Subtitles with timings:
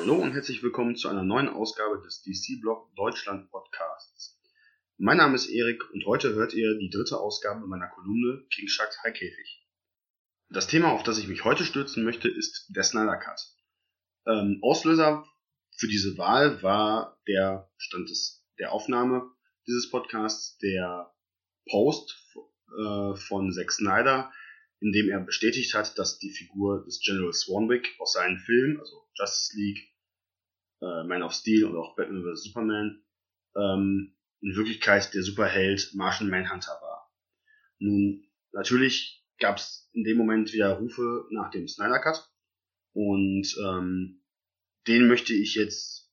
[0.00, 4.40] hallo und herzlich willkommen zu einer neuen Ausgabe des DC-Blog Deutschland Podcasts.
[4.96, 9.02] Mein Name ist Erik und heute hört ihr die dritte Ausgabe meiner Kolumne King Sharks
[9.02, 9.62] High Käfig.
[10.48, 13.40] Das Thema, auf das ich mich heute stürzen möchte, ist der Snyder Cut.
[14.26, 15.26] Ähm, Auslöser
[15.76, 19.30] für diese Wahl war der Stand des, der Aufnahme
[19.66, 21.12] dieses Podcasts, der
[21.68, 22.16] Post
[22.68, 24.32] äh, von Zack Snyder,
[24.80, 29.06] in dem er bestätigt hat, dass die Figur des General Swanwick aus seinen Filmen, also
[29.14, 29.89] Justice League,
[30.80, 32.44] äh, Man of Steel und auch Batman vs.
[32.44, 33.02] Superman,
[33.56, 37.12] ähm, in Wirklichkeit der Superheld Martian Manhunter war.
[37.78, 42.30] Nun, natürlich gab es in dem Moment wieder Rufe nach dem Snyder Cut
[42.92, 44.22] und ähm,
[44.86, 46.10] den möchte ich jetzt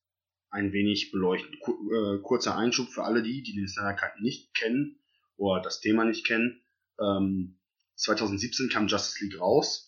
[0.49, 1.59] ein wenig beleuchten.
[1.59, 4.99] Kur äh, kurzer Einschub für alle die, die den Snyder Cut nicht kennen
[5.35, 6.61] oder das Thema nicht kennen.
[6.99, 7.59] Ähm,
[7.95, 9.86] 2017 kam Justice League raus,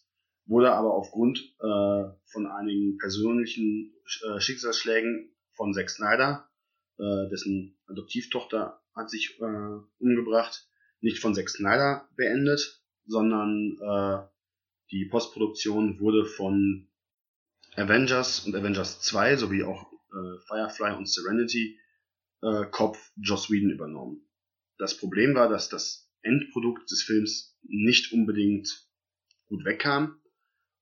[0.50, 3.94] wurde aber aufgrund äh, von einigen persönlichen
[4.28, 6.50] äh, Schicksalsschlägen von Zack Snyder,
[6.98, 10.68] äh, dessen Adoptivtochter hat sich äh, umgebracht,
[11.02, 14.28] nicht von Zack Snyder beendet, sondern äh,
[14.92, 16.90] die Postproduktion wurde von
[17.76, 21.80] Avengers und Avengers 2 sowie auch äh, Firefly und Serenity
[22.72, 24.26] Kopf Joss Whedon übernommen.
[24.78, 28.88] Das Problem war, dass das Endprodukt des Films nicht unbedingt
[29.48, 30.19] gut wegkam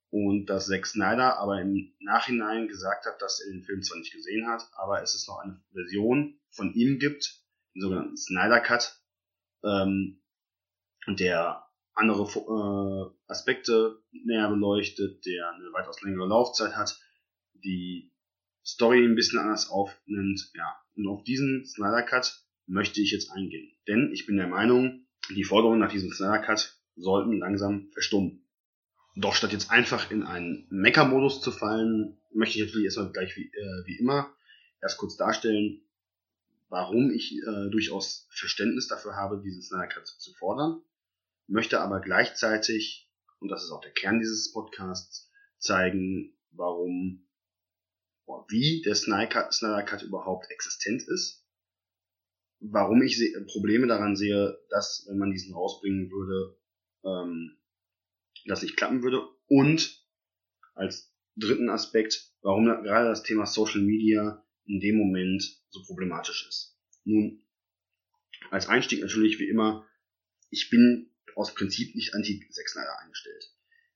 [0.09, 4.13] und dass Zack Snyder aber im Nachhinein gesagt hat, dass er den Film zwar nicht
[4.13, 7.43] gesehen hat, aber es ist noch eine Version von ihm gibt,
[7.75, 8.99] den sogenannten Snyder Cut,
[9.63, 10.21] ähm,
[11.07, 11.63] der
[11.93, 16.99] andere äh, Aspekte näher beleuchtet, der eine weitaus längere Laufzeit hat,
[17.53, 18.11] die
[18.65, 20.75] Story ein bisschen anders aufnimmt, ja.
[20.95, 23.71] Und auf diesen Snyder Cut möchte ich jetzt eingehen.
[23.87, 28.46] Denn ich bin der Meinung, die Forderungen nach diesem Snyder Cut sollten langsam verstummen.
[29.19, 33.47] Doch statt jetzt einfach in einen Mecker-Modus zu fallen, möchte ich natürlich erstmal gleich wie,
[33.47, 34.33] äh, wie immer
[34.81, 35.81] erst kurz darstellen,
[36.69, 40.81] warum ich äh, durchaus Verständnis dafür habe, diesen Snyder Cut zu fordern,
[41.47, 47.27] möchte aber gleichzeitig, und das ist auch der Kern dieses Podcasts, zeigen, warum,
[48.49, 51.47] wie der Snyder Cut überhaupt existent ist
[52.59, 56.57] warum ich Probleme daran sehe, dass, wenn man diesen rausbringen würde,
[57.03, 57.57] ähm,
[58.45, 59.21] das nicht klappen würde.
[59.47, 60.03] Und
[60.73, 66.77] als dritten Aspekt, warum gerade das Thema Social Media in dem Moment so problematisch ist.
[67.03, 67.43] Nun,
[68.51, 69.87] als Einstieg natürlich wie immer,
[70.49, 73.51] ich bin aus Prinzip nicht anti-Zack Snyder eingestellt.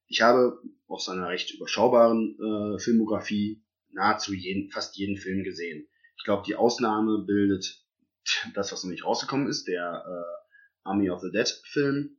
[0.07, 5.87] Ich habe aus seiner recht überschaubaren äh, Filmografie nahezu jeden, fast jeden Film gesehen.
[6.17, 7.83] Ich glaube, die Ausnahme bildet
[8.53, 10.47] das, was noch nicht rausgekommen ist, der äh,
[10.83, 12.17] Army of the Dead Film,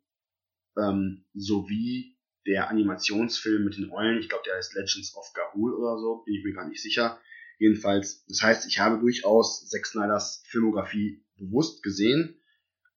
[0.76, 2.11] ähm, sowie
[2.46, 6.34] der Animationsfilm mit den Eulen, ich glaube, der heißt Legends of Gahul oder so, bin
[6.34, 7.20] ich mir gar nicht sicher.
[7.58, 12.40] Jedenfalls, das heißt, ich habe durchaus Zack Snyders Filmografie bewusst gesehen.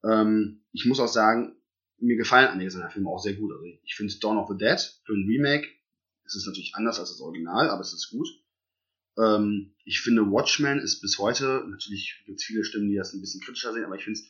[0.04, 1.56] Ähm, ich muss auch sagen,
[2.00, 3.52] mir gefallen einige seiner Filme auch sehr gut.
[3.52, 5.68] Also ich finde Dawn of the Dead für ein Remake,
[6.26, 8.28] es ist natürlich anders als das Original, aber es ist gut.
[9.18, 13.22] Ähm, ich finde, Watchmen ist bis heute, natürlich gibt es viele Stimmen, die das ein
[13.22, 14.28] bisschen kritischer sehen, aber ich finde es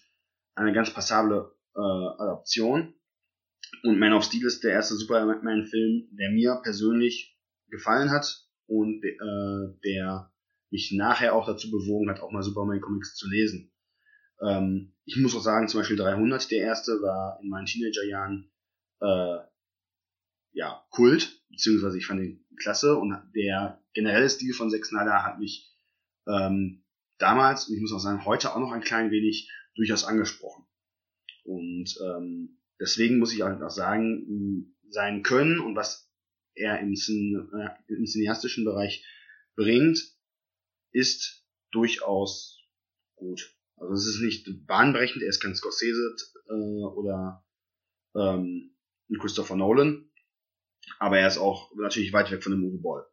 [0.55, 2.93] eine ganz passable äh, Adaption.
[3.83, 7.37] Und Man of Steel ist der erste Superman-Film, der mir persönlich
[7.69, 10.31] gefallen hat und äh, der
[10.71, 13.71] mich nachher auch dazu bewogen hat, auch mal Superman-Comics zu lesen.
[14.41, 18.51] Ähm, ich muss auch sagen, zum Beispiel 300, der erste, war in meinen Teenagerjahren
[19.01, 19.37] äh,
[20.51, 25.39] ja, Kult, beziehungsweise ich fand ihn klasse und der generelle Stil von Zack Snyder hat
[25.39, 25.75] mich
[26.27, 26.83] ähm,
[27.17, 30.65] damals, und ich muss auch sagen, heute auch noch ein klein wenig durchaus angesprochen.
[31.43, 36.09] Und ähm, deswegen muss ich auch sagen, sein Können und was
[36.55, 39.05] er im, Cin äh, im cineastischen Bereich
[39.55, 39.99] bringt,
[40.91, 42.61] ist durchaus
[43.15, 43.55] gut.
[43.77, 46.15] Also es ist nicht bahnbrechend, er ist kein Scorsese
[46.47, 47.45] äh, oder
[48.15, 48.75] ähm,
[49.19, 50.09] Christopher Nolan,
[50.99, 53.05] aber er ist auch natürlich weit weg von dem Uwe Boll.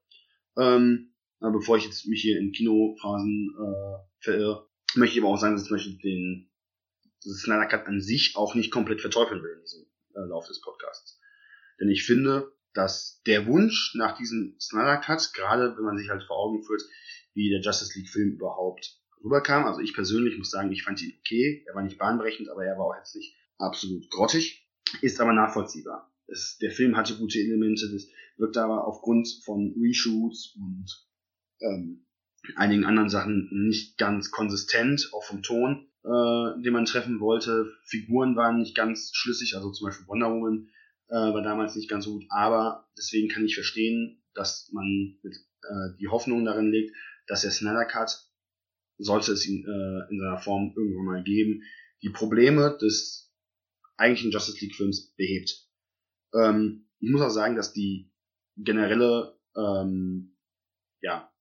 [0.57, 5.55] Ähm, bevor ich jetzt mich hier in Kinophrasen äh, verirre, möchte ich aber auch sagen,
[5.55, 6.52] dass ich zum Beispiel den
[7.23, 11.21] Snyder Cut an sich auch nicht komplett verteufeln will in diesem äh, Lauf des Podcasts.
[11.81, 16.25] Denn ich finde, dass der Wunsch nach diesem Snyder Cut, gerade wenn man sich halt
[16.25, 16.83] vor Augen führt,
[17.35, 21.15] wie der Justice League Film überhaupt rüberkam, also ich persönlich muss sagen, ich fand ihn
[21.21, 24.69] okay, er war nicht bahnbrechend, aber er war auch jetzt nicht absolut grottig,
[25.01, 26.13] ist aber nachvollziehbar.
[26.27, 30.87] Es, der Film hatte gute Elemente, das wirkte aber aufgrund von Reshoots und
[31.61, 32.07] ähm,
[32.57, 37.73] einigen anderen Sachen nicht ganz konsistent, auch vom Ton, äh, den man treffen wollte.
[37.85, 40.69] Figuren waren nicht ganz schlüssig, also zum Beispiel Wonder Woman
[41.09, 45.35] äh, war damals nicht ganz so gut, aber deswegen kann ich verstehen, dass man mit
[45.35, 46.95] äh, die Hoffnung darin legt,
[47.27, 48.11] dass der Snyder Cut,
[48.99, 51.63] sollte es ihn äh, in seiner Form irgendwann mal geben,
[52.03, 53.33] die Probleme des
[53.97, 55.69] eigentlichen Justice League Films behebt.
[56.35, 58.11] Ähm, ich muss auch sagen, dass die
[58.57, 60.37] generelle ähm,
[61.01, 61.33] ja,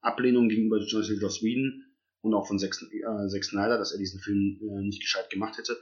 [0.00, 1.84] Ablehnung gegenüber Justice League Joss Whedon
[2.22, 5.58] und auch von Zack, äh, Zack Snyder, dass er diesen Film äh, nicht gescheit gemacht
[5.58, 5.76] hätte,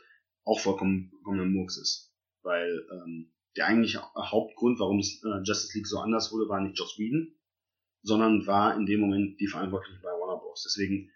[0.44, 2.12] auch vollkommen, vollkommen Murks ist.
[2.42, 6.78] Weil ähm, der eigentliche Hauptgrund, warum es äh, Justice League so anders wurde, war nicht
[6.78, 7.34] Joss Whedon,
[8.02, 10.62] sondern war in dem Moment die Verantwortlichen bei Warner Bros.
[10.62, 11.10] Deswegen,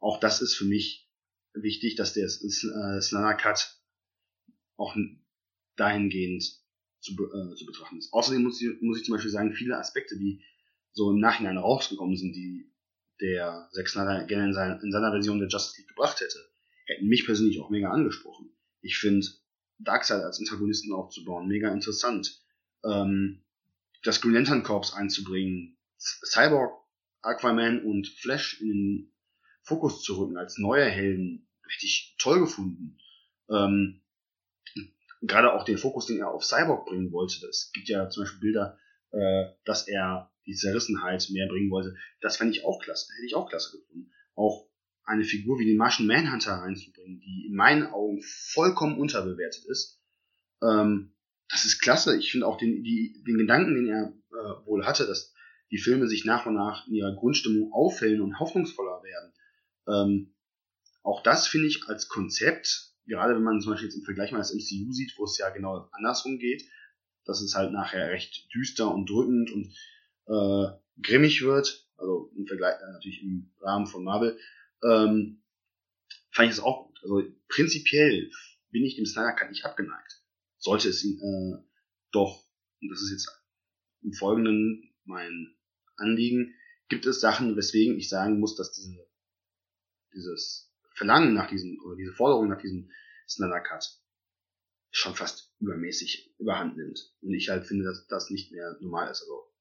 [0.00, 1.08] auch das ist für mich
[1.52, 3.78] wichtig, dass der äh, Snyder Cut
[4.76, 4.96] auch
[5.76, 6.42] dahingehend
[7.00, 8.12] zu, äh, zu betrachten ist.
[8.12, 10.42] Außerdem muss ich, muss ich zum Beispiel sagen, viele Aspekte, die
[10.92, 12.72] so im Nachhinein rausgekommen sind, die
[13.20, 16.38] der Zack gerne in, seiner, in seiner Version der Justice League gebracht hätte,
[16.86, 18.50] hätten mich persönlich auch mega angesprochen.
[18.80, 19.26] Ich finde
[19.78, 22.40] Darkseid als Antagonisten aufzubauen mega interessant.
[22.84, 23.42] Ähm,
[24.02, 26.72] das Green Lantern Corps einzubringen, Cyborg,
[27.22, 29.12] Aquaman und Flash in den
[29.62, 32.98] Fokus zu rücken als neue Helden, hätte ich toll gefunden.
[33.50, 34.02] Ähm,
[35.22, 37.46] Gerade auch den Fokus, den er auf Cyborg bringen wollte.
[37.46, 38.78] Es gibt ja zum Beispiel Bilder,
[39.10, 41.96] äh, dass er die Zerrissenheit mehr bringen wollte.
[42.20, 44.10] Das fände ich auch klasse, hätte ich auch klasse gefunden.
[44.34, 44.68] Auch
[45.04, 50.00] eine Figur wie den Martian Manhunter reinzubringen, die in meinen Augen vollkommen unterbewertet ist.
[50.62, 51.12] Ähm,
[51.48, 52.18] das ist klasse.
[52.18, 55.32] Ich finde auch den, die, den Gedanken, den er äh, wohl hatte, dass
[55.70, 59.32] die Filme sich nach und nach in ihrer Grundstimmung aufhellen und hoffnungsvoller werden.
[59.88, 60.34] Ähm,
[61.02, 64.38] auch das finde ich als Konzept, gerade wenn man zum Beispiel jetzt im Vergleich mal
[64.38, 66.64] das MCU sieht, wo es ja genau andersrum geht,
[67.24, 69.72] dass es halt nachher recht düster und drückend und
[70.26, 70.66] äh,
[71.02, 74.38] grimmig wird, also im Vergleich natürlich im Rahmen von Marvel,
[74.82, 75.42] ähm,
[76.30, 76.98] fand ich das auch gut.
[77.02, 78.30] Also prinzipiell
[78.70, 80.22] bin ich dem Snyder Cut nicht abgeneigt.
[80.58, 81.64] Sollte es ihn äh,
[82.12, 82.44] doch,
[82.80, 83.42] und das ist jetzt
[84.02, 85.54] im Folgenden mein
[85.96, 86.54] Anliegen,
[86.88, 89.06] gibt es Sachen, weswegen ich sagen muss, dass diese,
[90.14, 92.90] dieses Verlangen nach diesem, oder diese Forderung nach diesem
[93.28, 93.84] Snyder Cut
[94.90, 97.14] schon fast übermäßig überhand nimmt.
[97.20, 99.22] Und ich halt finde, dass das nicht mehr normal ist.
[99.22, 99.52] Also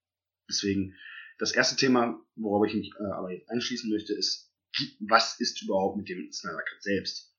[0.50, 0.96] deswegen,
[1.38, 4.52] das erste Thema, worauf ich mich äh, aber jetzt einschließen möchte, ist,
[5.00, 7.34] was ist überhaupt mit dem Snyder Cut selbst?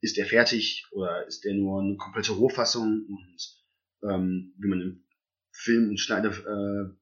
[0.00, 3.06] Ist der fertig oder ist der nur eine komplette Rohfassung?
[3.08, 5.04] Und ähm, wie man im
[5.52, 6.96] Film- und Schneiderhandwerk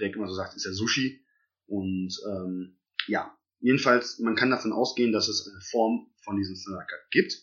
[0.00, 1.24] äh, immer so sagt, ist er Sushi.
[1.66, 6.86] Und ähm, ja, jedenfalls, man kann davon ausgehen, dass es eine Form von diesem Snyder
[6.86, 7.34] Cut gibt.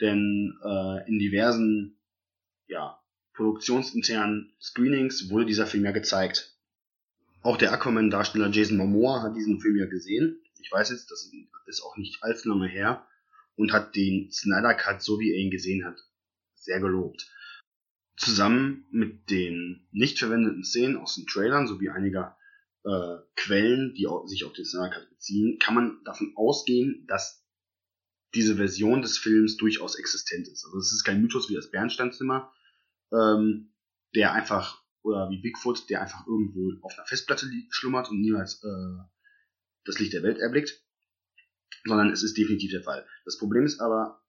[0.00, 2.00] Denn äh, in diversen
[2.66, 3.00] ja,
[3.34, 6.53] produktionsinternen Screenings wurde dieser Film ja gezeigt.
[7.44, 11.30] Auch der Aquaman-Darsteller Jason Momoa hat diesen Film ja gesehen ich weiß jetzt, das
[11.66, 13.06] ist auch nicht allzu lange her,
[13.56, 16.02] und hat den Snyder Cut, so wie er ihn gesehen hat,
[16.54, 17.30] sehr gelobt.
[18.16, 22.36] Zusammen mit den nicht verwendeten Szenen aus den Trailern sowie einiger
[22.84, 27.44] äh, Quellen, die sich auf den Snyder Cut beziehen, kann man davon ausgehen, dass
[28.34, 30.64] diese Version des Films durchaus existent ist.
[30.64, 32.52] Also es ist kein Mythos wie das Bernsteinzimmer,
[33.12, 33.72] ähm,
[34.14, 39.02] der einfach, oder wie Bigfoot, der einfach irgendwo auf einer Festplatte schlummert und niemals äh,
[39.84, 40.82] das Licht der Welt erblickt,
[41.84, 43.06] sondern es ist definitiv der Fall.
[43.24, 44.24] Das Problem ist aber,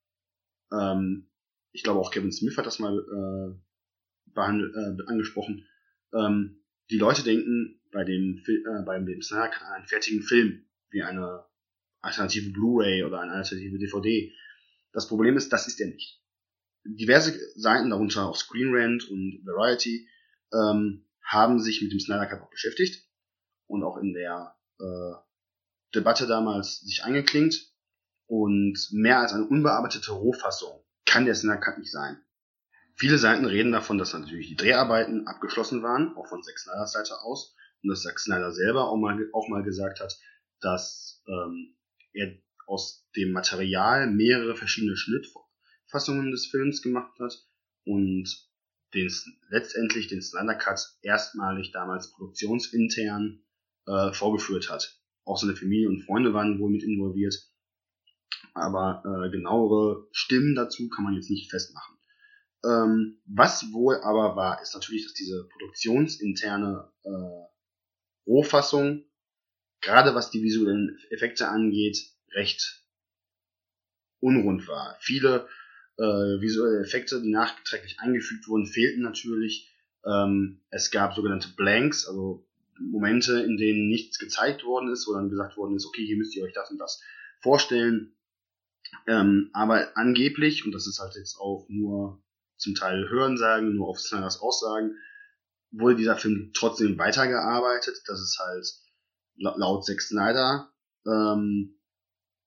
[0.72, 1.30] ähm,
[1.72, 5.66] ich glaube auch Kevin Smith hat das mal äh, behandelt, äh, angesprochen,
[6.14, 11.04] ähm, die Leute denken bei dem, äh, beim dem Snack an einen fertigen Film, wie
[11.04, 11.46] eine
[12.02, 14.32] alternative Blu-ray oder eine alternative DVD.
[14.92, 16.22] Das Problem ist, das ist er nicht.
[16.84, 20.08] Diverse Seiten, darunter auch Screen Rant und Variety,
[20.56, 23.08] ähm, haben sich mit dem Snyder Cut auch beschäftigt
[23.68, 25.14] und auch in der äh,
[25.94, 27.74] Debatte damals sich eingeklingt
[28.28, 32.18] und mehr als eine unbearbeitete Rohfassung kann der Snyder Cut nicht sein.
[32.98, 37.22] Viele Seiten reden davon, dass natürlich die Dreharbeiten abgeschlossen waren, auch von Zack Snyders Seite
[37.22, 40.18] aus, und dass Zack Snyder selber auch mal, auch mal gesagt hat,
[40.62, 41.76] dass ähm,
[42.14, 47.34] er aus dem Material mehrere verschiedene Schnittfassungen des Films gemacht hat.
[47.84, 48.30] Und
[48.96, 49.12] den,
[49.50, 53.44] letztendlich den Snyder Cut erstmalig damals produktionsintern
[53.86, 55.00] äh, vorgeführt hat.
[55.26, 57.36] Auch seine Familie und Freunde waren wohl mit involviert.
[58.54, 61.96] Aber äh, genauere Stimmen dazu kann man jetzt nicht festmachen.
[62.66, 69.06] Ähm, was wohl aber war, ist natürlich, dass diese produktionsinterne äh, Rohfassung,
[69.82, 71.98] gerade was die visuellen Effekte angeht,
[72.34, 72.84] recht
[74.20, 74.98] unrund war.
[75.00, 75.48] Viele
[75.98, 79.72] äh, visuelle Effekte, die nachträglich eingefügt wurden, fehlten natürlich.
[80.06, 82.46] Ähm, es gab sogenannte Blanks, also
[82.80, 86.36] Momente, in denen nichts gezeigt worden ist, wo dann gesagt worden ist, okay, hier müsst
[86.36, 87.02] ihr euch das und das
[87.42, 88.14] vorstellen.
[89.08, 92.22] Ähm, aber angeblich, und das ist halt jetzt auch nur
[92.58, 94.96] zum Teil Hörensagen, nur auf Snyders Aussagen,
[95.72, 98.66] wurde dieser Film trotzdem weitergearbeitet, dass es halt
[99.38, 100.72] laut Zack Snyder
[101.06, 101.78] ähm,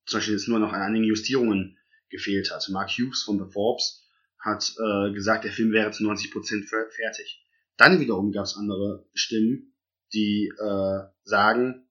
[0.07, 1.78] zum Beispiel jetzt nur noch an einigen Justierungen
[2.11, 2.69] gefehlt hat.
[2.71, 4.07] Mark Hughes von The Forbes
[4.41, 7.45] hat äh, gesagt, der Film wäre zu 90% fertig.
[7.77, 9.75] Dann wiederum gab es andere Stimmen,
[10.13, 11.89] die äh, sagen,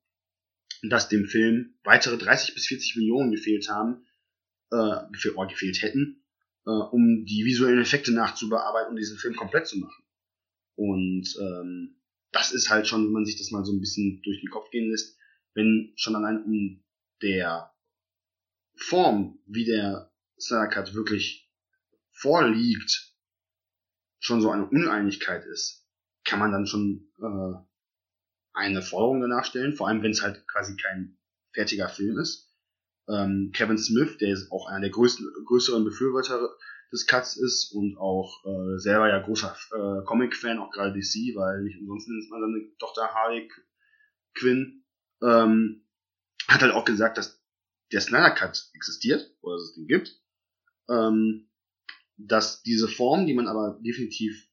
[0.84, 4.06] dass dem Film weitere 30 bis 40 Millionen gefehlt haben,
[4.72, 6.24] äh, gefehlt, oder gefehlt hätten,
[6.66, 10.04] äh, um die visuellen Effekte nachzubearbeiten und diesen Film komplett zu machen.
[10.76, 11.98] Und ähm,
[12.32, 14.70] das ist halt schon, wenn man sich das mal so ein bisschen durch den Kopf
[14.70, 15.18] gehen lässt,
[15.54, 16.84] wenn schon allein um
[17.22, 17.72] der
[18.76, 20.07] Form, wie der
[20.70, 21.52] Cut wirklich
[22.12, 23.14] vorliegt,
[24.20, 25.86] schon so eine Uneinigkeit ist,
[26.24, 27.68] kann man dann schon äh,
[28.54, 31.18] eine Forderung danach stellen, vor allem wenn es halt quasi kein
[31.54, 32.52] fertiger Film ist.
[33.08, 36.56] Ähm, Kevin Smith, der ist auch einer der größten, größeren Befürworter
[36.92, 41.64] des Cuts ist und auch äh, selber ja großer äh, Comic-Fan, auch gerade DC, weil
[41.64, 43.50] nicht umsonst nennt man seine Tochter Harley
[44.34, 44.84] Quinn,
[45.22, 45.86] ähm,
[46.48, 47.42] hat halt auch gesagt, dass
[47.92, 50.22] der Snyder Cut existiert, oder dass es den gibt,
[50.90, 51.50] ähm,
[52.18, 54.48] dass diese Form, die man aber definitiv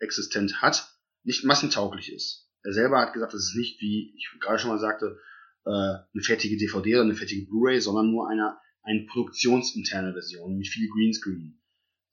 [0.00, 2.48] existent hat, nicht massentauglich ist.
[2.62, 5.18] Er selber hat gesagt, das ist nicht, wie ich gerade schon mal sagte,
[5.64, 10.68] äh, eine fertige DVD oder eine fertige Blu-ray, sondern nur eine, eine produktionsinterne Version mit
[10.68, 11.60] viel Greenscreen.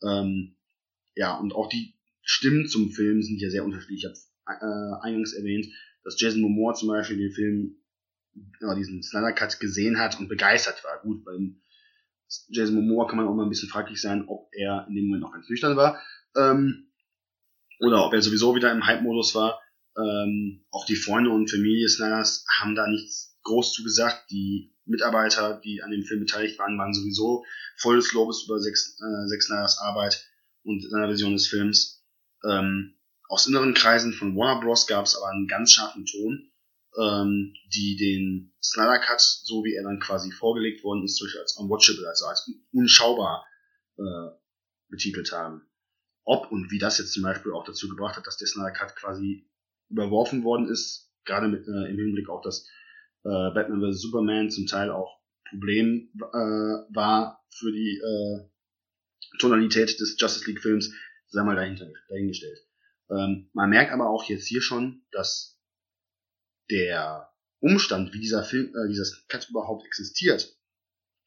[0.04, 0.56] Ähm,
[1.16, 4.04] ja, und auch die Stimmen zum Film sind ja sehr unterschiedlich.
[4.04, 5.68] Ich habe äh, eingangs erwähnt,
[6.04, 7.78] dass Jason Momoa zum Beispiel den Film,
[8.62, 11.02] ja, diesen Snyder Cut gesehen hat und begeistert war.
[11.02, 11.62] Gut, beim
[12.50, 15.24] Jason Momoa kann man auch mal ein bisschen fraglich sein, ob er in dem Moment
[15.24, 16.02] noch ganz nüchtern war.
[16.36, 16.92] Ähm,
[17.80, 19.60] oder ob er sowieso wieder im Hype-Modus war.
[19.98, 24.30] Ähm, auch die Freunde und Familie Snyders haben da nichts groß zugesagt.
[24.30, 27.46] Die Mitarbeiter, die an dem Film beteiligt waren, waren sowieso
[27.78, 30.28] volles Lobes über Zack, äh, Snyders Arbeit
[30.64, 32.04] und seiner Version des Films.
[32.48, 32.96] Ähm,
[33.30, 34.88] aus inneren Kreisen von Warner Bros.
[34.88, 36.52] gab es aber einen ganz scharfen Ton,
[36.98, 41.58] ähm, die den Snyder Cut, so wie er dann quasi vorgelegt worden ist, durch als
[41.58, 43.46] unwatchable, also als unschaubar
[43.98, 44.30] äh,
[44.90, 45.68] betitelt haben.
[46.24, 48.96] Ob und wie das jetzt zum Beispiel auch dazu gebracht hat, dass der Snyder Cut
[48.96, 49.50] quasi
[49.90, 52.68] überworfen worden ist, gerade mit, äh, im Hinblick auf das
[53.24, 54.02] äh, Batman vs.
[54.02, 55.18] Superman zum Teil auch
[55.50, 58.50] Problem äh, war für die äh,
[59.40, 60.94] Tonalität des Justice League Films,
[61.28, 62.60] sei mal dahinter, dahingestellt.
[63.10, 65.57] Ähm, man merkt aber auch jetzt hier schon, dass
[66.70, 70.56] der Umstand, wie dieser Film, äh, dieser Cut überhaupt existiert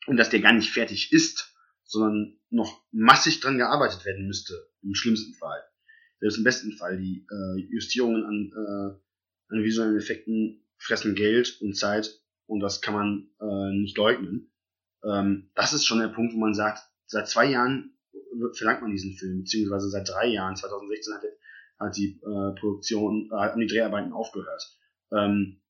[0.06, 1.54] und dass der gar nicht fertig ist,
[1.85, 5.62] sondern noch massig dran gearbeitet werden müsste, im schlimmsten Fall
[6.20, 11.76] selbst im besten Fall, die äh, Justierungen an, äh, an visuellen Effekten fressen Geld und
[11.76, 14.52] Zeit und das kann man äh, nicht leugnen.
[15.02, 17.97] Ähm, das ist schon der Punkt, wo man sagt, seit zwei Jahren
[18.54, 21.23] verlangt man diesen Film, beziehungsweise seit drei Jahren, 2016 hat,
[21.78, 24.62] hat die äh, Produktion, äh, haben die Dreharbeiten aufgehört.
[25.12, 25.61] Ähm,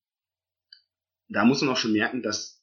[1.29, 2.61] da muss man auch schon merken, dass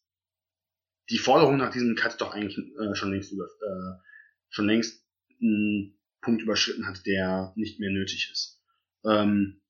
[1.11, 4.03] die Forderung nach diesem Cut doch eigentlich äh, schon längst über, äh,
[4.51, 5.05] schon längst
[5.39, 8.61] mh, Punkt überschritten hat, der nicht mehr nötig ist.
[9.05, 9.61] Ähm,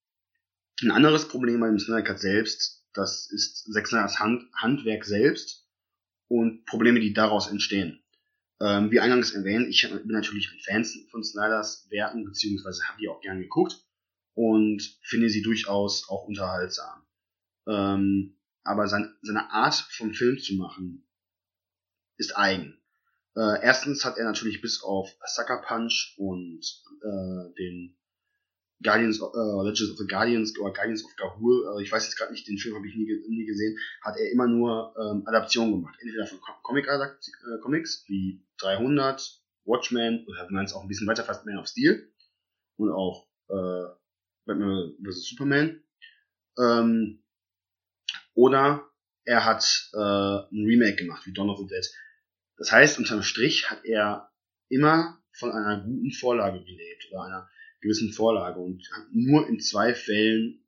[0.83, 5.69] ein anderes Problem bei dem Snyder Cut selbst, das ist Zack Hand, Handwerk selbst
[6.27, 8.03] und Probleme, die daraus entstehen.
[8.61, 13.09] Ähm, wie eingangs erwähnt, ich bin natürlich ein Fan von Snyders Werken, beziehungsweise habe die
[13.09, 13.88] auch gern geguckt
[14.39, 17.03] und finde sie durchaus auch unterhaltsam.
[17.67, 21.09] Ähm, aber sein, seine Art vom Film zu machen
[22.19, 22.81] ist eigen.
[23.35, 26.61] Äh, erstens hat er natürlich bis auf Sucker Punch und
[27.03, 27.97] äh, den
[28.81, 32.31] Guardians, äh, Legends of the Guardians oder Guardians of Gahul, äh, ich weiß jetzt gerade
[32.31, 35.97] nicht, den Film habe ich nie, nie gesehen, hat er immer nur ähm, Adaptionen gemacht.
[36.01, 41.09] Entweder von Comic äh, Comics wie 300, Watchmen, oder wenn man es auch ein bisschen
[41.09, 42.09] weiter fasst, Man of Steel
[42.77, 43.98] und auch äh,
[44.49, 45.29] Batman vs.
[45.29, 45.81] Superman.
[46.59, 47.23] Ähm,
[48.35, 48.89] oder
[49.25, 51.87] er hat äh, ein Remake gemacht, wie Dawn of the Dead.
[52.57, 54.33] Das heißt, unterm Strich hat er
[54.69, 57.51] immer von einer guten Vorlage gelebt oder einer
[57.81, 60.65] gewissen Vorlage und hat nur in zwei Fällen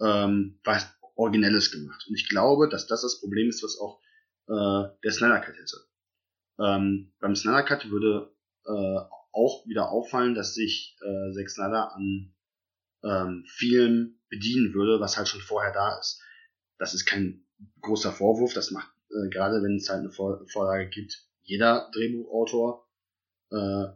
[0.00, 2.06] ähm, was Originelles gemacht.
[2.08, 4.00] Und ich glaube, dass das das Problem ist, was auch
[4.48, 5.76] äh, der Snyder Cut hätte.
[6.58, 8.98] Ähm, beim Snyder Cut würde äh,
[9.32, 12.34] auch wieder auffallen, dass sich äh, Zack Snyder an
[13.04, 16.20] ähm, vielen bedienen würde, was halt schon vorher da ist.
[16.78, 17.44] Das ist kein
[17.80, 22.88] großer Vorwurf, das macht äh, gerade wenn es halt eine Vor Vorlage gibt, jeder Drehbuchautor,
[23.50, 23.86] äh,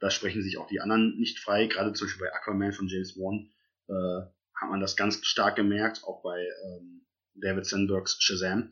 [0.00, 3.16] da sprechen sich auch die anderen nicht frei, gerade zum Beispiel bei Aquaman von James
[3.16, 3.50] Wan,
[3.88, 8.70] äh, hat man das ganz stark gemerkt, auch bei ähm, David Sandbergs Shazam.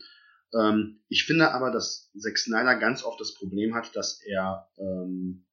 [0.54, 5.46] Ähm, ich finde aber, dass Zack Snyder ganz oft das Problem hat, dass er ähm,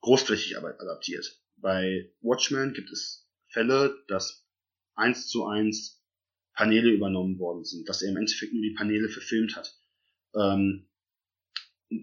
[0.00, 1.40] großflächig adaptiert.
[1.56, 4.46] Bei Watchmen gibt es Fälle, dass
[4.94, 6.02] eins zu eins
[6.54, 9.78] Paneele übernommen worden sind, dass er im Endeffekt nur die Paneele verfilmt hat.
[10.34, 10.88] Ähm,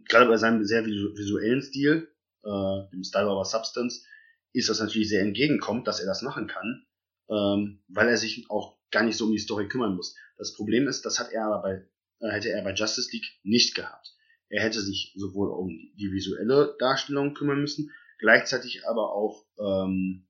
[0.07, 2.11] gerade bei seinem sehr visuellen Stil,
[2.43, 4.05] äh, dem Style over Substance,
[4.53, 6.85] ist das natürlich sehr entgegenkommt, dass er das machen kann,
[7.29, 10.15] ähm, weil er sich auch gar nicht so um die Story kümmern muss.
[10.37, 11.87] Das Problem ist, das hat er aber bei,
[12.19, 14.15] äh, hätte er bei Justice League nicht gehabt.
[14.49, 17.91] Er hätte sich sowohl um die visuelle Darstellung kümmern müssen,
[18.23, 20.25] gleichzeitig aber auch ähm,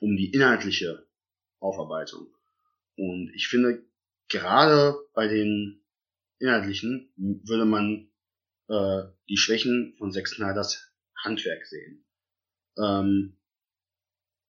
[0.00, 1.06] um die inhaltliche
[1.60, 2.26] Aufarbeitung.
[2.96, 3.86] Und ich finde,
[4.26, 5.80] gerade bei den
[6.40, 8.10] inhaltlichen würde man
[8.68, 12.04] äh, die Schwächen von Zack Snyders Handwerk sehen.
[12.76, 13.38] Ähm,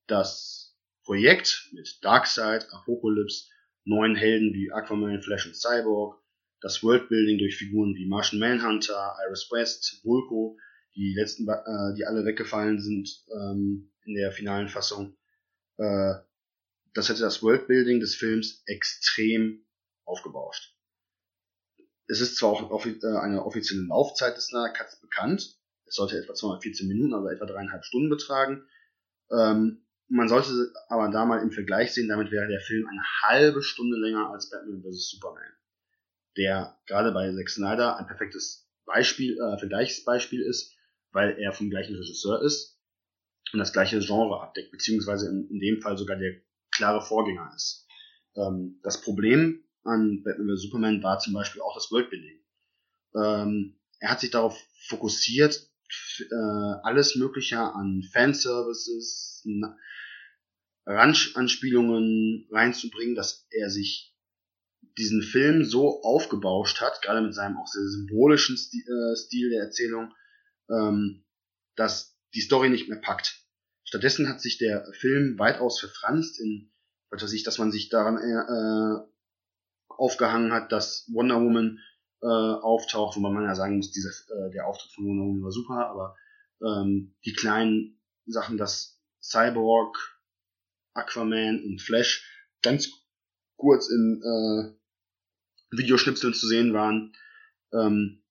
[0.07, 3.47] das Projekt mit Darkseid, Apocalypse,
[3.85, 6.19] neuen Helden wie Aquaman, Flash und Cyborg,
[6.61, 10.57] das Worldbuilding durch Figuren wie Martian Manhunter, Iris West, Vulko,
[10.95, 15.15] die letzten, äh, die alle weggefallen sind ähm, in der finalen Fassung.
[15.77, 16.15] Äh,
[16.93, 19.65] das hätte das Worldbuilding des Films extrem
[20.05, 20.75] aufgebauscht.
[22.07, 25.55] Es ist zwar auch äh, eine offizielle Laufzeit des Cuts bekannt,
[25.85, 28.67] es sollte etwa 214 Minuten, also etwa dreieinhalb Stunden betragen.
[29.31, 33.61] Ähm, man sollte aber da mal im Vergleich sehen, damit wäre der Film eine halbe
[33.61, 35.09] Stunde länger als Batman vs.
[35.09, 35.51] Superman
[36.39, 40.73] der gerade bei Zack Snyder ein perfektes Beispiel, äh, Vergleichsbeispiel ist,
[41.11, 42.79] weil er vom gleichen Regisseur ist
[43.53, 47.87] und das gleiche Genre abdeckt, beziehungsweise in, in dem Fall sogar der klare Vorgänger ist.
[48.35, 50.63] Ähm, das Problem an Batman vs.
[50.63, 52.39] Superman war zum Beispiel auch das Worldbuilding.
[53.15, 55.69] Ähm, er hat sich darauf fokussiert,
[56.19, 56.35] äh,
[56.83, 59.43] alles Mögliche an Fanservices,
[60.85, 64.15] Ranch-Anspielungen reinzubringen, dass er sich
[64.97, 69.63] diesen Film so aufgebauscht hat, gerade mit seinem auch sehr symbolischen Stil, äh, Stil der
[69.63, 70.13] Erzählung,
[70.69, 71.25] ähm,
[71.75, 73.43] dass die Story nicht mehr packt.
[73.83, 76.71] Stattdessen hat sich der Film weitaus verfranst in,
[77.09, 79.09] was weiß ich, dass man sich daran äh,
[79.87, 81.79] aufgehangen hat, dass Wonder Woman
[82.21, 85.51] äh, auftaucht, wobei man ja sagen muss, dieser, äh, der Auftritt von Wonder Woman war
[85.51, 86.15] super, aber
[86.61, 89.97] ähm, die kleinen Sachen, dass Cyborg,
[90.93, 92.25] Aquaman und Flash
[92.61, 92.89] ganz
[93.57, 97.15] kurz in äh, Videoschnipseln zu sehen waren.
[97.73, 98.23] Ähm,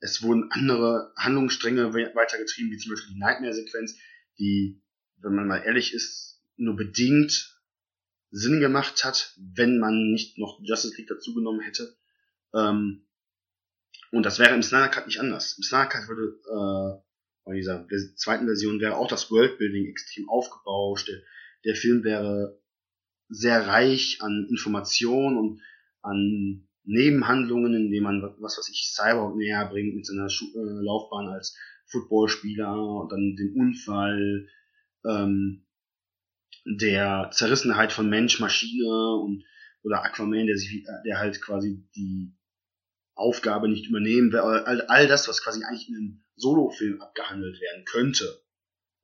[0.00, 3.96] es wurden andere Handlungsstränge weitergetrieben, wie zum Beispiel die Nightmare-Sequenz,
[4.38, 4.82] die,
[5.18, 7.56] wenn man mal ehrlich ist, nur bedingt
[8.30, 11.96] Sinn gemacht hat, wenn man nicht noch Justice League dazugenommen hätte.
[12.54, 13.06] Ähm,
[14.10, 15.56] und das wäre im Snyder Cut nicht anders.
[15.56, 17.02] Im Snyder Cut würde äh,
[17.44, 21.08] bei dieser zweiten Version wäre auch das Worldbuilding extrem aufgebauscht.
[21.08, 21.22] Der,
[21.64, 22.60] der Film wäre
[23.28, 25.62] sehr reich an Informationen und
[26.02, 31.28] an Nebenhandlungen, indem man, was weiß ich, Cyborg näher bringt mit seiner Schu äh, Laufbahn
[31.28, 34.48] als Footballspieler und dann den Unfall,
[35.04, 35.66] ähm,
[36.64, 39.44] der Zerrissenheit von Mensch, Maschine und
[39.82, 42.34] oder Aquaman, der sich, der halt quasi die
[43.14, 47.84] Aufgabe nicht übernehmen will, all, all das, was quasi eigentlich in einem Solo-Film abgehandelt werden
[47.84, 48.42] könnte,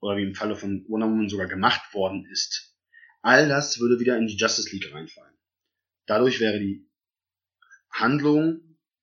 [0.01, 2.77] oder wie im Falle von Wonder Woman sogar gemacht worden ist,
[3.23, 5.35] all das würde wieder in die Justice League reinfallen.
[6.07, 6.91] Dadurch wäre die
[7.93, 8.61] Handlung,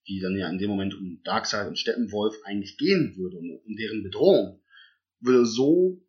[0.08, 3.75] die dann ja in dem Moment um Darkseid und Steppenwolf eigentlich gehen würde, um, um
[3.75, 4.62] deren Bedrohung,
[5.19, 6.04] würde so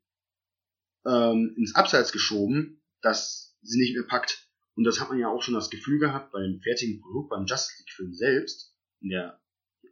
[1.07, 4.49] ähm, ins Abseits geschoben, dass sie nicht mehr packt.
[4.75, 7.45] Und das hat man ja auch schon das Gefühl gehabt bei dem fertigen Produkt, beim
[7.45, 9.41] Justice League-Film selbst, in der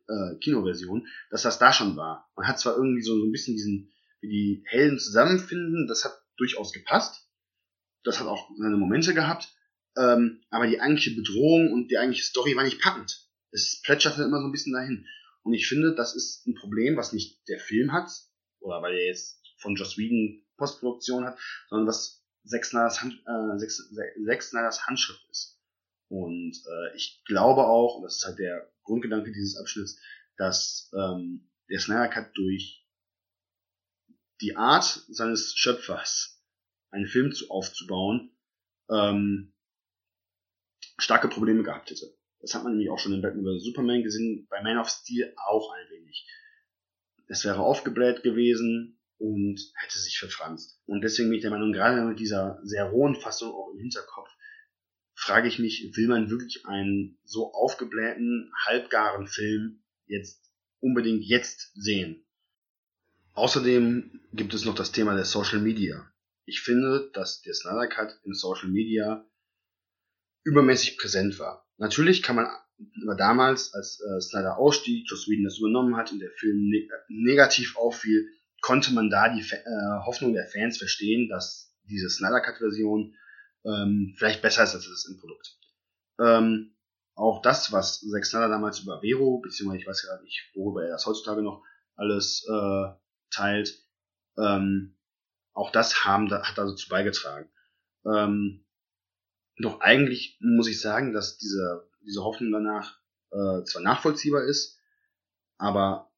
[0.09, 2.31] äh, Kinoversion, dass das da schon war.
[2.37, 6.13] Man hat zwar irgendwie so, so ein bisschen diesen, wie die Helden zusammenfinden, das hat
[6.37, 7.29] durchaus gepasst.
[8.05, 9.53] Das hat auch seine Momente gehabt,
[9.99, 13.27] ähm, aber die eigentliche Bedrohung und die eigentliche Story war nicht packend.
[13.51, 15.07] Es plätscherte immer so ein bisschen dahin.
[15.43, 18.11] Und ich finde, das ist ein Problem, was nicht der Film hat,
[18.61, 24.87] oder weil er jetzt von Joss Whedon Postproduktion hat, sondern was Zack Hand, äh, Zack,
[24.87, 25.59] Handschrift ist.
[26.09, 30.01] Und äh, ich glaube auch, und das ist halt der Grundgedanke dieses Abschnitts,
[30.37, 32.87] dass ähm, der Snyder Cut durch
[34.41, 36.43] die Art seines Schöpfers,
[36.91, 38.31] einen Film zu aufzubauen,
[38.91, 39.53] ähm,
[40.99, 42.13] starke Probleme gehabt hätte.
[42.41, 43.65] Das hat man nämlich auch schon in Batman vs.
[43.65, 46.27] Superman gesehen, bei Man of Steel auch ein wenig.
[47.27, 50.81] Es wäre aufgebläht gewesen und hätte sich verfranst.
[50.87, 54.29] Und deswegen bin ich der Meinung, gerade mit dieser sehr rohen Fassung auch im Hinterkopf,
[55.15, 62.25] frage ich mich, will man wirklich einen so aufgeblähten, halbgaren Film jetzt unbedingt jetzt sehen?
[63.35, 66.11] Außerdem gibt es noch das Thema der Social Media.
[66.45, 69.29] Ich finde, dass der Snyder Cut in Social Media
[70.49, 71.67] übermäßig präsent war.
[71.77, 72.49] Natürlich kann man
[73.03, 76.89] aber damals, als äh, Snyder ausstieg, Joss Whedon das übernommen hat und der Film ne
[77.09, 78.29] negativ auffiel,
[78.61, 83.15] konnte man da die äh, Hoffnung der Fans verstehen, dass diese Snyder Cut Version
[83.65, 85.59] ähm, vielleicht besser ist als das Endprodukt.
[86.21, 86.75] Ähm,
[87.15, 90.91] auch das, was Zack Snyder damals über Vero, beziehungsweise ich weiß gar nicht, worüber er
[90.91, 91.65] das heutzutage noch
[91.97, 92.93] alles äh,
[93.31, 93.75] teilt,
[94.37, 94.97] ähm,
[95.53, 97.51] auch das haben, hat dazu beigetragen.
[98.07, 98.65] Ähm,
[99.59, 102.99] doch eigentlich muss ich sagen, dass diese, diese Hoffnung danach
[103.31, 104.79] äh, zwar nachvollziehbar ist,
[105.59, 106.11] aber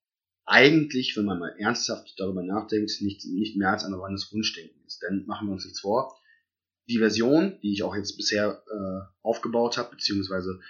[0.44, 5.00] eigentlich, wenn man mal ernsthaft darüber nachdenkt, nicht, nicht mehr als ein reines Wunschdenken ist.
[5.03, 6.18] Denn machen wir uns nichts vor,
[6.88, 10.61] die Version, die ich auch jetzt bisher äh, aufgebaut habe, beziehungsweise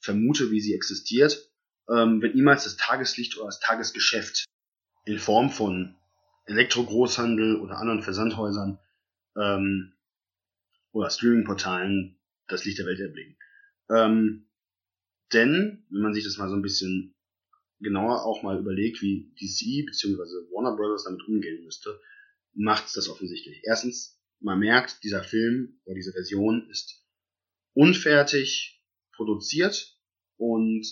[0.00, 1.50] vermute, wie sie existiert,
[1.88, 4.44] ähm, wird niemals das Tageslicht oder das Tagesgeschäft
[5.06, 5.96] in Form von
[6.44, 8.78] Elektrogroßhandel oder anderen Versandhäusern
[9.36, 9.95] ähm,
[10.96, 13.36] oder Streamingportalen das Licht der Welt erblicken.
[13.90, 14.48] Ähm,
[15.32, 17.14] denn, wenn man sich das mal so ein bisschen
[17.80, 20.16] genauer auch mal überlegt, wie DC bzw.
[20.52, 22.00] Warner Brothers damit umgehen müsste,
[22.54, 23.60] macht es das offensichtlich.
[23.64, 27.04] Erstens, man merkt, dieser Film oder diese Version ist
[27.74, 28.82] unfertig
[29.14, 29.98] produziert
[30.38, 30.86] und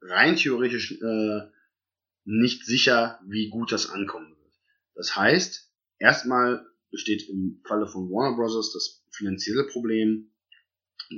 [0.00, 1.40] rein theoretisch äh,
[2.24, 4.54] nicht sicher, wie gut das ankommen wird.
[4.94, 8.72] Das heißt, erstmal besteht im Falle von Warner Bros.
[8.72, 10.32] das finanzielle Problem,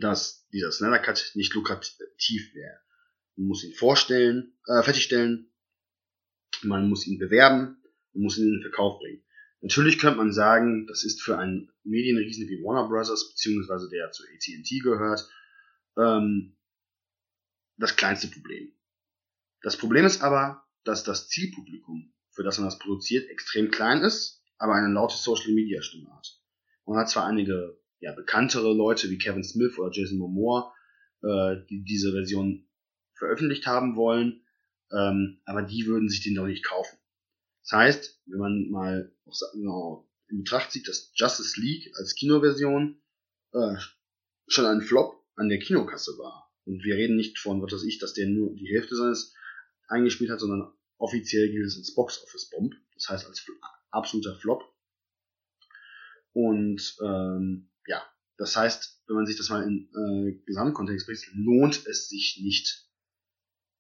[0.01, 2.79] dass dieser Snyder Cut nicht lukrativ wäre.
[3.37, 5.51] Man muss ihn vorstellen, äh, fertigstellen,
[6.63, 7.83] man muss ihn bewerben,
[8.13, 9.25] man muss ihn in den Verkauf bringen.
[9.61, 13.31] Natürlich könnte man sagen, das ist für einen Medienriesen wie Warner Bros.
[13.31, 15.29] beziehungsweise der zu AT&T gehört,
[15.97, 16.57] ähm,
[17.77, 18.73] das kleinste Problem.
[19.63, 24.42] Das Problem ist aber, dass das Zielpublikum, für das man das produziert, extrem klein ist,
[24.63, 26.41] aber eine laute Social Media Stimme hat.
[26.87, 30.73] Man hat zwar einige ja, bekanntere Leute wie Kevin Smith oder Jason Momoa,
[31.23, 32.69] äh, die diese Version
[33.19, 34.45] veröffentlicht haben wollen,
[34.93, 36.97] ähm, aber die würden sich den doch nicht kaufen.
[37.63, 39.13] Das heißt, wenn man mal
[39.53, 43.03] genau, in Betracht zieht, dass Justice League als Kinoversion
[43.53, 43.75] äh,
[44.47, 46.53] schon ein Flop an der Kinokasse war.
[46.67, 49.35] Und wir reden nicht von, was weiß ich, dass der nur die Hälfte seines
[49.89, 52.75] eingespielt hat, sondern offiziell gilt es als Box Office Bomb.
[52.95, 53.41] Das heißt als
[53.93, 54.65] absoluter Flop.
[56.33, 58.03] Und ähm, ja,
[58.39, 62.89] das heißt, wenn man sich das mal in äh, Gesamtkontext bringt, lohnt es sich nicht,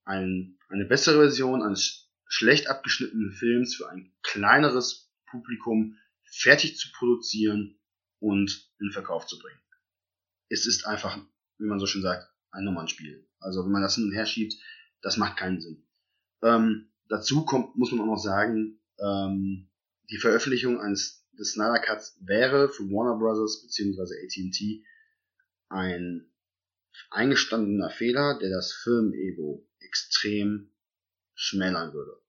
[0.05, 7.79] ein, eine bessere Version eines schlecht abgeschnittenen Films für ein kleineres Publikum fertig zu produzieren
[8.19, 9.61] und in Verkauf zu bringen.
[10.49, 11.19] Es ist einfach,
[11.59, 13.27] wie man so schön sagt, ein Nummernspiel.
[13.39, 14.55] Also wenn man das hin und her schiebt,
[15.03, 15.87] das macht keinen Sinn.
[16.43, 19.69] Ähm, dazu kommt, muss man auch noch sagen, ähm,
[20.13, 23.63] die Veröffentlichung eines des Snyder Cuts wäre für Warner Bros.
[23.63, 24.15] bzw.
[24.25, 24.85] AT&T
[25.69, 26.31] ein
[27.11, 30.71] eingestandener Fehler, der das Filmego extrem
[31.35, 32.21] schmälern würde.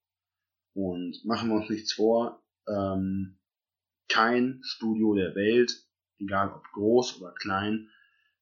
[0.72, 3.38] Und machen wir uns nichts vor, ähm,
[4.08, 5.86] kein Studio der Welt,
[6.18, 7.90] egal ob groß oder klein,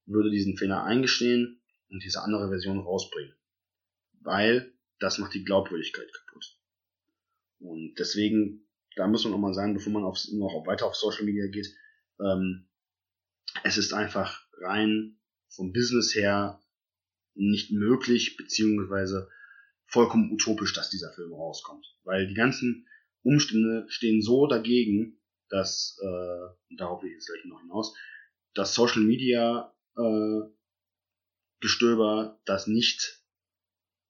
[0.07, 3.35] würde diesen Fehler eingestehen und diese andere Version rausbringen.
[4.21, 6.57] Weil das macht die Glaubwürdigkeit kaputt.
[7.59, 11.25] Und deswegen, da muss man auch mal sagen, bevor man auf, noch weiter auf Social
[11.25, 11.69] Media geht,
[12.21, 12.69] ähm,
[13.65, 16.61] es ist einfach rein vom Business her
[17.35, 19.29] nicht möglich, beziehungsweise
[19.87, 21.87] vollkommen utopisch, dass dieser Film rauskommt.
[22.05, 22.87] Weil die ganzen
[23.23, 27.95] Umstände stehen so dagegen, dass, äh, darauf will ich jetzt gleich noch hinaus,
[28.55, 30.41] dass Social Media äh,
[31.61, 33.23] Gestöber das nicht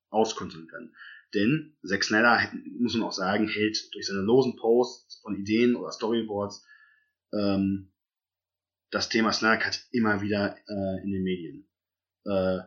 [0.09, 0.95] auskontern kann.
[1.35, 5.91] Denn Zack Snyder, muss man auch sagen, hält durch seine losen Posts von Ideen oder
[5.91, 6.67] Storyboards
[7.33, 7.93] ähm,
[8.91, 11.67] das Thema Snyder Cut immer wieder äh, in den Medien.
[12.25, 12.59] Äh,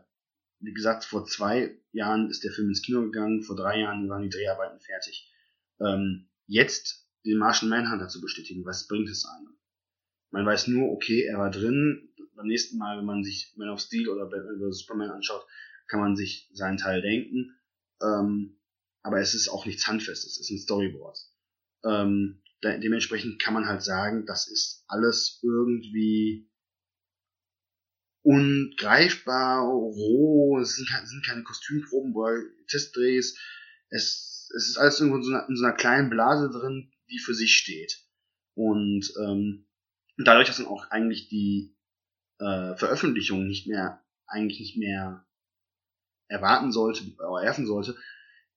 [0.59, 4.23] wie gesagt, vor zwei Jahren ist der Film ins Kino gegangen, vor drei Jahren waren
[4.23, 5.31] die Dreharbeiten fertig.
[5.79, 9.55] Ähm, jetzt den Martian Manhunter zu bestätigen, was bringt es einem?
[10.31, 12.09] Man weiß nur, okay, er war drin.
[12.35, 14.79] Beim nächsten Mal, wenn man sich Man of Steel oder Batman vs.
[14.79, 15.45] Superman anschaut,
[15.87, 17.55] kann man sich seinen Teil denken.
[18.01, 18.59] Ähm,
[19.01, 21.33] aber es ist auch nichts Handfestes, es sind Storyboards.
[21.83, 26.49] Ähm, de dementsprechend kann man halt sagen, das ist alles irgendwie
[28.23, 33.37] ungreifbar, roh, es sind, sind keine Kostümproben oder Testdrehs,
[33.89, 37.19] es, es ist alles irgendwo in so, einer, in so einer kleinen Blase drin, die
[37.19, 38.03] für sich steht.
[38.55, 39.67] Und ähm,
[40.17, 41.77] dadurch, dass dann auch eigentlich die
[42.39, 45.27] äh, Veröffentlichung nicht mehr, eigentlich nicht mehr
[46.27, 47.03] erwarten sollte,
[47.41, 47.95] erfen sollte,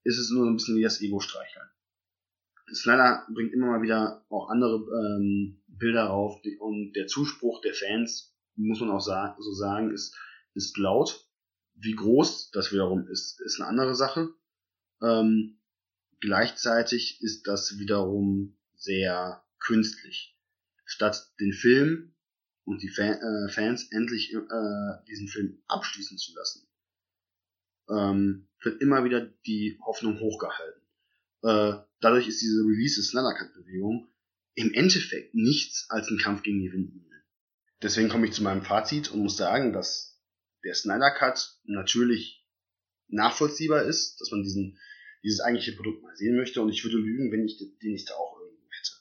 [0.05, 1.69] ist es nur so ein bisschen wie das Ego-Streicheln.
[2.75, 8.35] Snyder bringt immer mal wieder auch andere ähm, Bilder rauf und der Zuspruch der Fans
[8.57, 10.17] muss man auch sa so sagen, ist,
[10.55, 11.25] ist laut.
[11.75, 14.31] Wie groß das wiederum ist, ist eine andere Sache.
[15.01, 15.61] Ähm,
[16.21, 20.37] gleichzeitig ist das wiederum sehr künstlich.
[20.85, 22.15] Statt den Film
[22.65, 24.41] und die Fan, äh, Fans endlich äh,
[25.07, 26.68] diesen Film abschließen zu lassen,
[27.91, 30.83] ähm, wird immer wieder die Hoffnung hochgehalten.
[31.43, 34.09] Äh, dadurch ist diese Release Snyder Cut Bewegung
[34.55, 37.23] im Endeffekt nichts als ein Kampf gegen die Windmühlen.
[37.81, 40.21] Deswegen komme ich zu meinem Fazit und muss sagen, dass
[40.65, 42.45] der Snyder Cut natürlich
[43.07, 44.79] nachvollziehbar ist, dass man diesen,
[45.23, 48.41] dieses eigentliche Produkt mal sehen möchte und ich würde lügen, wenn ich den nicht auch
[48.41, 48.93] irgendwo hätte.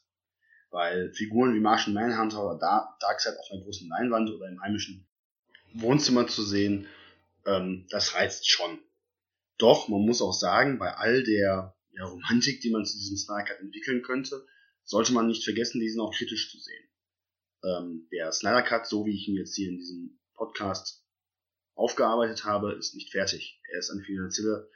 [0.69, 2.59] Weil Figuren wie Martian Manhunter oder
[2.99, 5.07] Darkseid auf einer großen Leinwand oder im heimischen
[5.73, 6.85] Wohnzimmer zu sehen,
[7.47, 8.79] ähm, das reizt schon.
[9.57, 13.59] Doch, man muss auch sagen, bei all der ja, Romantik, die man zu diesem Snyder
[13.59, 14.45] entwickeln könnte,
[14.83, 16.89] sollte man nicht vergessen, diesen auch kritisch zu sehen.
[17.63, 21.03] Ähm, der Snyder Cut, so wie ich ihn jetzt hier in diesem Podcast
[21.73, 23.59] aufgearbeitet habe, ist nicht fertig.
[23.71, 24.67] Er ist ein finanzielles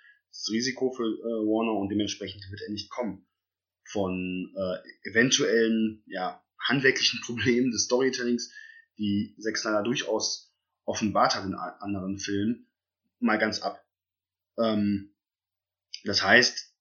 [0.49, 3.27] Risiko für äh, Warner und dementsprechend wird er nicht kommen.
[3.83, 8.51] Von äh, eventuellen ja, handwerklichen Problemen des Storytellings,
[8.97, 10.50] die Zack Snyder durchaus
[10.91, 12.67] offenbart hat in anderen Filmen,
[13.19, 13.81] mal ganz ab.
[14.59, 15.13] Ähm,
[16.03, 16.73] das heißt,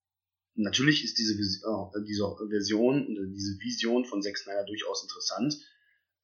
[0.56, 5.56] natürlich ist diese, äh, diese Version oder diese Vision von Zack Snyder durchaus interessant,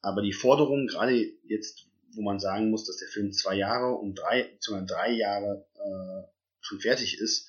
[0.00, 4.16] aber die Forderung, gerade jetzt, wo man sagen muss, dass der Film zwei Jahre und
[4.16, 6.28] drei, beziehungsweise drei Jahre äh,
[6.60, 7.48] schon fertig ist,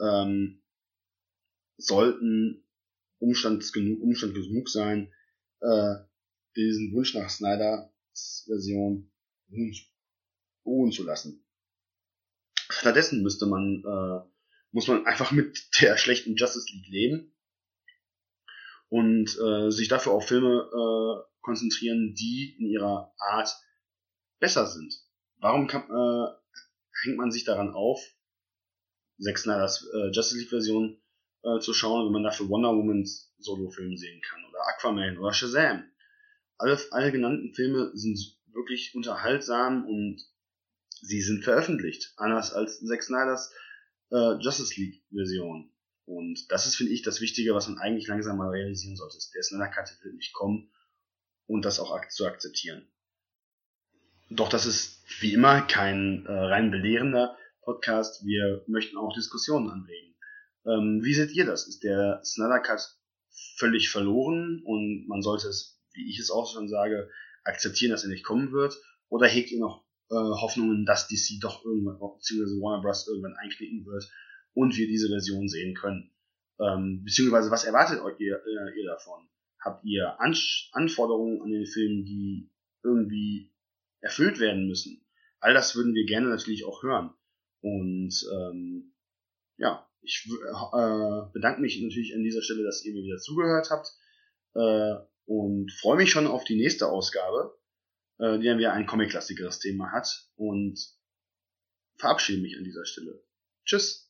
[0.00, 0.60] ähm,
[1.78, 2.64] sollten
[3.18, 5.12] Umstand genug, Umstand genug sein,
[5.60, 5.94] äh,
[6.56, 9.10] diesen Wunsch nach Snyders Version
[10.64, 11.44] ruhen zu lassen.
[12.68, 14.30] Stattdessen müsste man äh,
[14.72, 17.34] muss man einfach mit der schlechten Justice League leben
[18.88, 23.50] und äh, sich dafür auf Filme äh, konzentrieren, die in ihrer Art
[24.38, 24.94] besser sind.
[25.38, 26.32] Warum kann, äh,
[27.04, 28.00] hängt man sich daran auf,
[29.18, 31.00] Zack Snyder's äh, Justice League Version
[31.42, 35.84] äh, zu schauen, wenn man dafür Wonder Woman's Solo-Film sehen kann oder Aquaman oder Shazam.
[36.58, 38.18] Alle, alle genannten Filme sind
[38.52, 40.22] wirklich unterhaltsam und
[41.02, 42.12] sie sind veröffentlicht.
[42.16, 43.52] Anders als Zack Snyder's
[44.10, 45.72] äh, Justice League Version.
[46.04, 49.18] Und das ist, finde ich, das Wichtige, was man eigentlich langsam mal realisieren sollte.
[49.34, 50.70] Der Snyder Cut wird nicht kommen
[51.46, 52.88] und das auch zu akzeptieren.
[54.28, 58.24] Doch das ist wie immer kein äh, rein belehrender Podcast.
[58.24, 60.14] Wir möchten auch Diskussionen anregen.
[60.66, 61.66] Ähm, wie seht ihr das?
[61.66, 62.80] Ist der Snyder Cut
[63.56, 67.08] völlig verloren und man sollte es, wie ich es auch schon sage,
[67.44, 68.74] akzeptieren, dass er nicht kommen wird?
[69.08, 73.06] Oder hegt ihr noch äh, Hoffnungen, dass DC doch irgendwann, beziehungsweise Warner Bros.
[73.08, 74.10] irgendwann einknicken wird
[74.54, 76.12] und wir diese Version sehen können.
[76.60, 79.28] Ähm, beziehungsweise was erwartet euch ihr, äh, ihr davon?
[79.60, 80.34] Habt ihr An
[80.72, 82.50] Anforderungen an den Film, die
[82.82, 83.52] irgendwie
[84.00, 85.04] erfüllt werden müssen?
[85.38, 87.14] All das würden wir gerne natürlich auch hören.
[87.62, 88.92] Und ähm,
[89.56, 93.88] ja, ich äh, bedanke mich natürlich an dieser Stelle, dass ihr mir wieder zugehört habt
[94.54, 94.94] äh,
[95.26, 97.60] und freue mich schon auf die nächste Ausgabe
[98.20, 100.78] äh, die dann wieder ein Comic-lastigeres Thema hat und
[101.96, 103.22] verabschiede mich an dieser Stelle.
[103.64, 104.09] Tschüss!